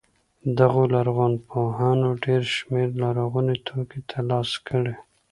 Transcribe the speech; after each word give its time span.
دغو 0.57 0.83
لرغونپوهانو 0.93 2.09
ډېر 2.25 2.41
شمېر 2.55 2.87
لرغوني 3.03 3.57
توکي 3.67 4.01
تر 4.11 4.21
لاسه 4.29 4.57
کړي. 4.67 4.95